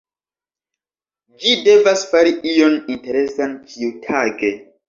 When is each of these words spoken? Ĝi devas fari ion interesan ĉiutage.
Ĝi 1.43 1.53
devas 1.69 2.07
fari 2.13 2.33
ion 2.55 2.81
interesan 2.97 3.55
ĉiutage. 3.75 4.53